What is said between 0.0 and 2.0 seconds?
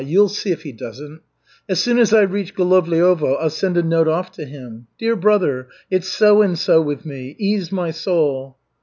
You'll see if he doesn't. As soon